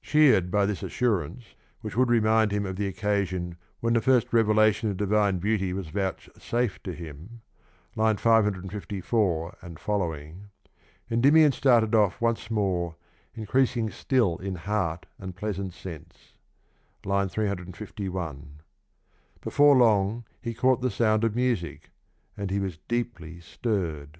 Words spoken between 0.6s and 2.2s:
this assurance, which would